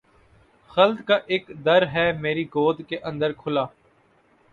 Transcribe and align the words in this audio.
خلد 0.71 1.01
کا 1.07 1.17
اک 1.27 1.51
در 1.65 1.85
ہے 1.87 2.11
میری 2.21 2.45
گور 2.55 2.75
کے 2.89 2.97
اندر 3.09 3.31
کھلا 3.33 3.65